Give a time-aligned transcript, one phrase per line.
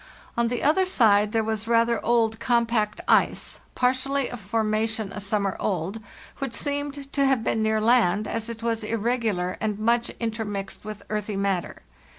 [0.35, 5.55] On the other side there was rather old compact ice, partially of formation a summer
[5.59, 5.99] old,
[6.39, 11.03] which seemed to have been near land, as it was irregular, and much intermixed with
[11.11, 11.83] earthy matter.